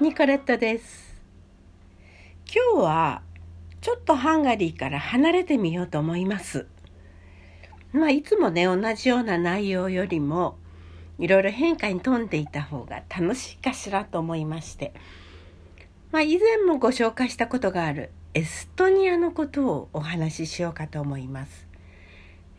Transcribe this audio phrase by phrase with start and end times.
[0.00, 1.20] ニコレットです。
[2.46, 3.22] 今日は
[3.82, 6.66] ちょっとハンガリーから離れてみようと思います。
[7.92, 10.56] まあいつもね同じような内容よりも
[11.18, 14.94] いろいろ変化に富んでいた方が楽しいかしらと思いまして。
[16.12, 21.70] まあ以前もご紹介したことがあるエストニアのことをお話ししようかと思います。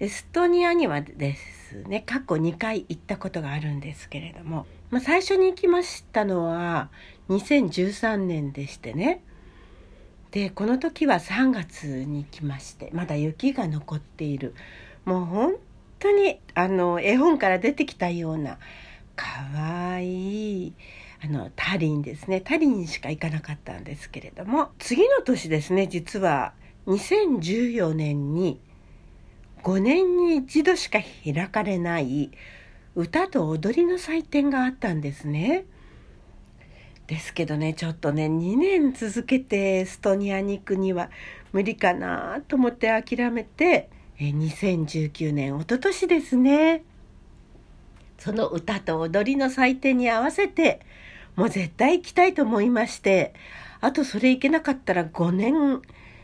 [0.01, 6.89] エストニアにはですね過去2回行ったことがあるんですけれども、まあ、最初に行きましたのは
[7.37, 9.23] 2013年でしてね。
[10.31, 14.55] でこの時は3月に来ましてまだ雪が残っている。
[15.05, 15.55] もう本
[15.99, 18.57] 当にあの絵本から出てきたような
[19.15, 20.73] かわいい
[21.23, 22.41] あのタリンですね。
[22.41, 26.53] タリンしか行かなかったんですけれども次の年ですね実は
[26.87, 28.59] 2014年に
[29.63, 32.31] 5年に一度しか開かれない
[32.95, 35.65] 歌と踊りの祭典があったんですね。
[37.11, 41.09] ですけどねちょっとね2年続けてエストニアに行くには
[41.51, 46.85] 無理かなと思って諦めて2019年おととしですね
[48.17, 50.79] その歌と踊りの祭典に合わせて
[51.35, 53.33] もう絶対行きたいと思いまして
[53.81, 55.81] あとそれ行けなかったら5年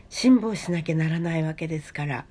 [0.08, 2.24] 辛抱しなきゃならないわけですから。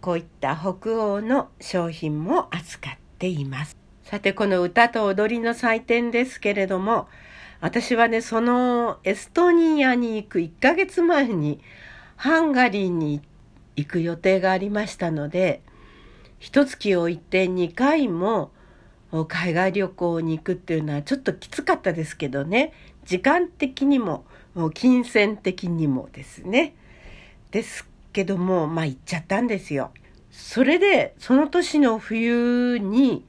[0.00, 3.76] こういった北欧の商品も扱っています。
[4.02, 7.08] さてこの歌と踊りの祭典ですけれども
[7.60, 11.60] 私はねそのエストニアに行く1ヶ月前に
[12.16, 13.22] ハンガリーに
[13.76, 15.62] 行く予定がありましたので
[16.38, 18.50] 一月置いて2回も
[19.28, 22.72] 海外旅行に行くっていうのはちょっときつかったですけどね
[23.04, 24.24] 時間的にも
[24.74, 26.74] 金銭的にもですね
[27.50, 29.92] ですけどもまあ行っちゃったんですよ。
[30.30, 33.24] それでその年の冬に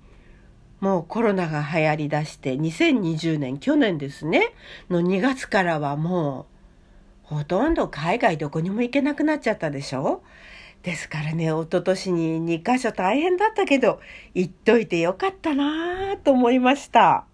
[0.80, 4.54] もうコロナが流行りだして2020年去年ですね
[4.90, 6.48] の2月からはも
[7.32, 10.22] うほとんど海外どこにも行けなくなっちゃったでしょ？
[10.84, 14.00] ですからね一昨年に2か所大変だったけど
[14.34, 17.26] 行っといてよかったなと思いました。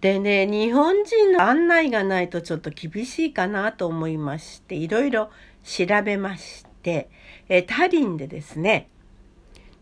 [0.00, 5.30] でね日本人の案内がないとちょっと厳しいかなと思いましていろいろ
[5.64, 6.64] 調べまし。
[6.80, 7.10] て、
[7.50, 8.88] えタリンでですね、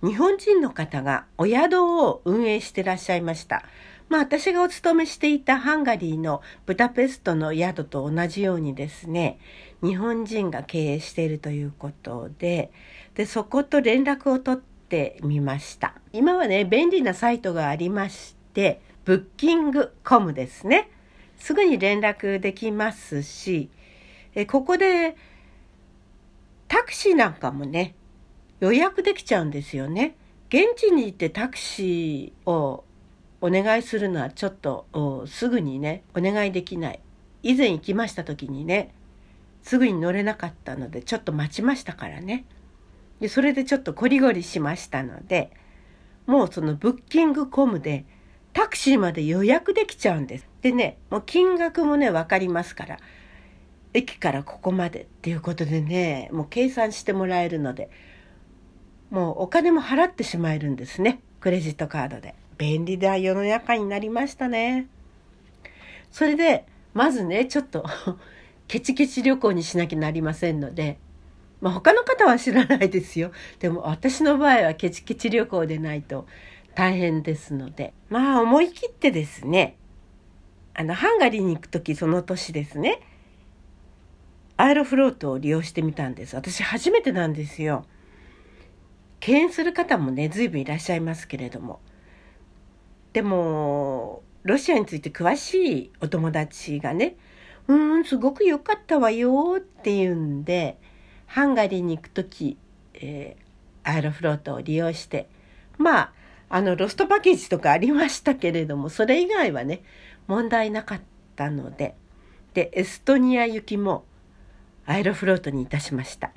[0.03, 3.65] 日本人の方がお宿を運営してらっしゃいました。
[4.09, 9.39] まあ私がお勤めしていたハンガリーのブダペストの宿と同じようにですね、
[9.83, 12.71] 日本人が経営しているということで、
[13.15, 15.95] で、そこと連絡を取ってみました。
[16.13, 20.91] 今はね、便利なサイトがありまして、ブッキングコムですね。
[21.39, 23.69] すぐに連絡できますし、
[24.35, 25.17] えここで
[26.69, 27.95] タクシーなんかもね、
[28.61, 30.17] 予約できちゃうんですよね。
[30.49, 32.85] 現地に行ってタクシーを
[33.41, 37.01] お願いするのはちょっとすぐにね、お願いできない。
[37.43, 38.95] 以前行きました時にね、
[39.63, 42.45] すぐに乗れなかったので、ちょっと待ちましたからね。
[43.21, 45.51] で、それでちょっとコリゴリしましたので、
[46.27, 48.05] もうそのブッキングコムで
[48.53, 50.49] タクシーまで予約できちゃうんです。
[50.63, 52.99] でね、もう金額もね、分かりますから。
[53.95, 57.91] 駅からここまでっていうことでねもう計算してもらえるので
[59.11, 61.21] もうお金も払ってしまえるんですね。
[61.41, 62.35] クレジットカードで。
[62.59, 64.89] 便利な世の中になりましたね。
[66.11, 67.85] それでまずねちょっと
[68.67, 70.99] ケチケチ旅行にしなきゃなりませんので。
[71.61, 73.33] まあ他の方は知らないですよ。
[73.59, 76.27] でも私の場合はケチケチ旅行でないと
[76.75, 77.95] 大変ですので。
[78.11, 79.77] まあ思い切ってですね。
[80.75, 83.01] あのハンガリーに行く時その年ですね。
[84.57, 86.37] アイロフロートを利用してみたんです。
[86.37, 87.85] 私初めてなんですよ。
[89.21, 91.81] 敬遠する方もね、随分いらっしゃいますけれども。
[93.13, 97.17] でも、ロシアについて詳しいお友達がね、
[97.67, 100.79] うーん、すごく良かったわよっていうんで、
[101.27, 102.57] ハンガリーに行く時、
[102.95, 105.29] えー、アイロフロートを利用して、
[105.77, 106.13] まあ、
[106.51, 109.83] あの、ロストパッケージとかありましたけれども、それ以外はね、
[110.27, 111.01] 問題なかっ
[111.37, 111.95] たので、
[112.55, 114.05] で、エストニア行きも
[114.87, 116.33] アイロフロートにいたしました。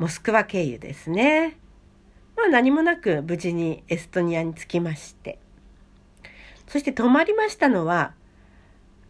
[0.00, 1.58] モスクワ経由ですね。
[2.34, 5.38] まあ何もなく無事にエストニアに着きまして。
[6.66, 8.14] そして泊まりましたのは、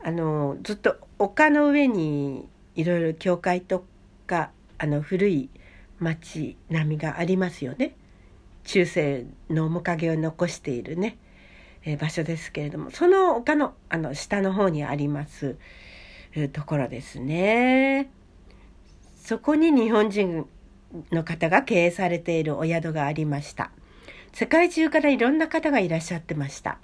[0.03, 3.85] あの、ずっと丘の上にいろいろ教会と
[4.27, 5.49] か、あの古い
[6.01, 7.95] 町並みがありますよね。
[8.65, 11.19] 中世の面影を残しているね、
[11.85, 15.57] えー、場所ですけれども、その丘のあの下の方にあります、
[16.53, 18.11] ところですね。
[19.23, 20.49] そこに日本人
[21.13, 23.71] の方が経営されているお宿がありました。
[24.33, 26.79] 世界中からいろんな方がいらっしゃってました。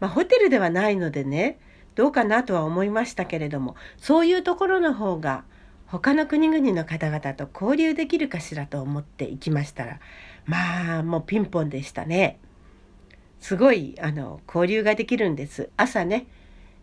[0.00, 1.58] まあ、ホテルではないのでね、
[1.94, 5.44] どうかなとは思いましたけれども、そういうところの方が
[5.86, 10.00] 他の国々の方々と交流できるかしらと思って行きましたら、
[10.44, 12.38] まあ、もうピンポンでしたね。
[13.40, 15.70] すごい、あの、交流ができるんです。
[15.76, 16.26] 朝ね、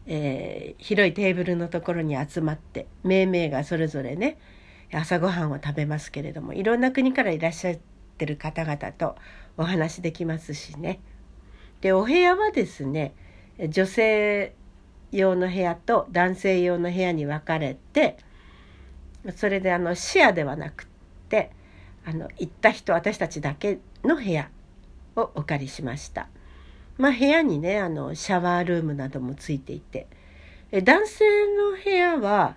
[0.05, 4.37] えー、広いテーブルのところに集まって、命名がそれぞれね、
[4.95, 7.77] 朝ごはんを食べますけれども、いろんな国からいらっしゃっ
[8.17, 9.15] てる方々と
[9.57, 10.99] お話できますしね。
[11.81, 13.13] で、お部屋はですね、
[13.69, 14.55] 女性
[15.11, 18.17] 用の部屋と男性用の部屋に分かれて、
[19.35, 20.87] それであのシェアではなくっ
[21.29, 21.51] て
[22.05, 24.49] あの行った人私たちだけの部屋
[25.15, 26.27] をお借りしました。
[26.97, 30.07] まあ、部屋にねあのシャワールームなどもついていて
[30.71, 31.25] 男性
[31.55, 32.55] の部屋は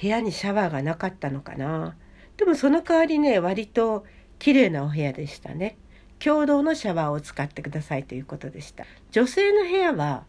[0.00, 1.96] 部屋にシャワーがなかったのかな。
[2.36, 4.04] でもその代わりね割と
[4.38, 5.76] 綺麗なお部屋でしたね。
[6.20, 8.84] 共同のシャワーを使ってくださいということでした。
[9.10, 10.24] 女性の部屋は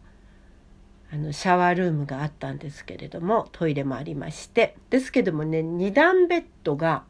[1.12, 4.76] あのシャワールームがあったんですけれどもトイレもありまして。
[4.90, 7.04] ですけどもね2段ベッドが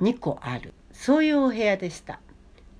[0.00, 0.72] 2個ある。
[0.92, 2.20] そういうお部屋でした。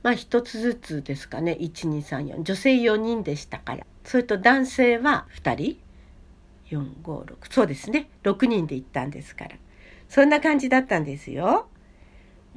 [0.03, 1.57] まあ1つずつですかね。
[1.61, 3.87] 1234女性4人でしたから。
[4.05, 5.92] それと男性は2人。
[6.77, 8.09] 456そうですね。
[8.23, 9.57] 6人で行ったんですから。
[10.09, 11.67] そんな感じだったんですよ。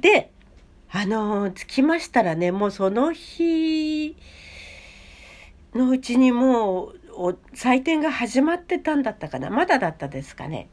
[0.00, 0.30] で
[0.90, 4.16] あの着きましたらねもうその日
[5.74, 9.50] のうちにもう祭典が始まってたんだったかな。
[9.50, 10.68] まだだったですかね。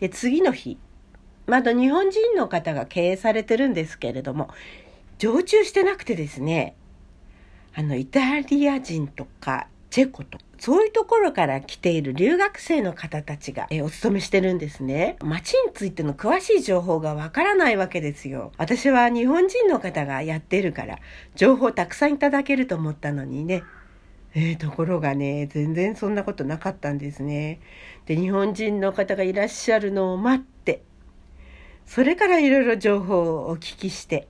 [0.00, 0.78] で次の日。
[1.46, 4.50] まだ日本人の方が経営されてるんですけれども
[5.18, 6.74] 常駐してなくてですね。
[7.74, 15.16] あのイタリア人とかチェコとそういうところから来ている留学生の方たちが、えお勤めしてるんですね。
[15.22, 18.52] 街についての詳しい情報がわからないわけですよ。
[18.56, 20.98] 私は日本人の方がやってるから、
[21.34, 23.62] 情報たくさんいただけると思ったのにね、
[24.34, 27.60] えー、ところがね、全然そんなことなかったんですね。
[28.06, 30.82] で、日本人の方がいらっしゃるのを待って、
[31.86, 34.28] それからいろいろ情報をお聞きして、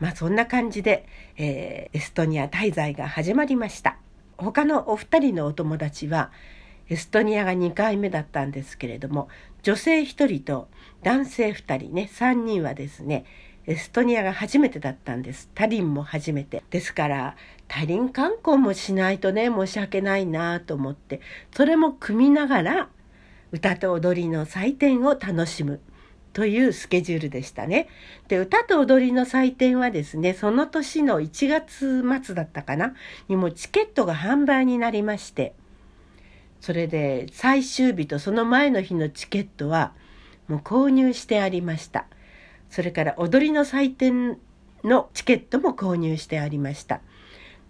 [0.00, 1.06] まあそんな感じで、
[1.36, 3.98] えー、エストニア滞在が始まりました。
[4.38, 6.30] 他のお二人のお友達は、
[6.88, 9.28] エストニアが2回目だったんですけれども、
[9.62, 10.68] 女性1人と
[11.02, 13.24] 男性2人ね、3人はですね、
[13.66, 15.50] エストニアが初めてだったんです。
[15.54, 16.62] タリンも初めて。
[16.70, 17.36] ですから、
[17.66, 21.20] 他人観光もしないとね、申し訳ないなと思って、
[21.54, 22.88] それも組みながら、
[23.50, 25.80] 歌と踊りの祭典を楽しむ
[26.32, 27.88] というスケジュールでしたね。
[28.28, 32.94] で、歌と踊りの祭典はですね、その年の1月末だったかな
[33.28, 35.54] にもチケットが販売になりまして、
[36.60, 39.92] それで最終日とその前の日のチケットは
[40.48, 42.06] もう購入してありました。
[42.70, 44.38] それから踊りの祭典
[44.84, 47.00] のチケットも購入してありました。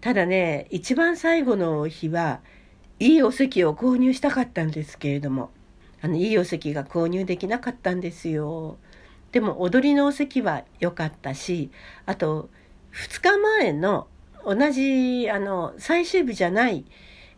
[0.00, 2.40] ただね、一番最後の日は、
[3.00, 5.50] いいお席を購入したかったんですけれども、
[6.00, 8.78] あの、いいお席が購入できなかったんですよ。
[9.32, 11.70] でも、踊りのお席は良かったし、
[12.06, 12.48] あと、
[12.92, 14.08] 2日前の
[14.44, 16.84] 同じ、あの、最終日じゃない、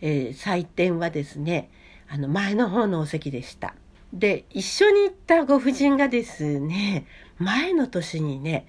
[0.00, 1.70] えー、祭典はですね、
[2.08, 3.74] あの、前の方のお席でした。
[4.12, 7.06] で、一緒に行ったご婦人がですね、
[7.38, 8.66] 前の年にね、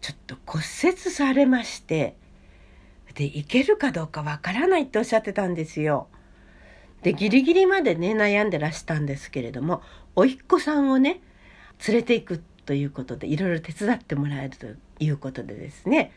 [0.00, 2.16] ちょっと骨折されまして、
[3.14, 6.08] で、行けるかどうかわからないっておっしゃってたんですよ。
[7.02, 9.82] で、ギリギリまでね、悩んでらしたんですけれども、
[10.14, 11.20] おいっ子さんをね、
[11.86, 14.66] 連れて行くということで、いろいろ手伝ってもらえると
[14.98, 16.12] いうことでですね、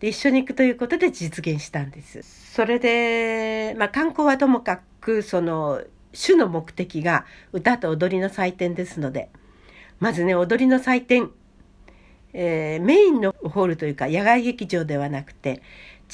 [0.00, 2.22] で、一緒に行くということで実現したんです。
[2.22, 9.30] それで、まあ観光はともかく、その、主の目的が歌と踊りの祭典ですので、
[10.00, 11.30] まずね、踊りの祭典、
[12.32, 15.62] えー、メインのホールというか野外劇場ではなくて、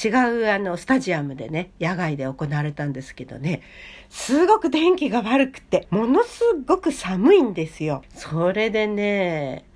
[0.02, 3.62] 違うあのスタジアムでね野外で行われたんですけどね
[4.08, 8.02] すごく天気が悪くてものすごく寒いんですよ。
[8.14, 9.66] それでね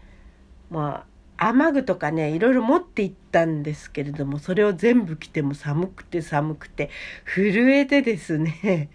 [0.71, 1.05] ま
[1.39, 6.89] あ雨具とかねいろいろ持って行ったんですけれどもそれを全部着ても寒くて寒くて
[7.27, 8.89] 震えてですね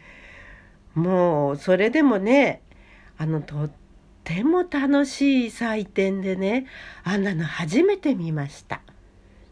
[0.96, 2.62] もうそれでもね
[3.18, 3.72] あのとっ
[4.24, 6.66] ても楽しい祭典でね
[7.04, 8.82] あんなの初めて見ました。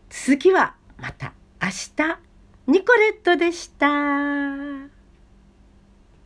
[0.09, 2.20] 続きはまた明日
[2.68, 4.99] ニコレットでした。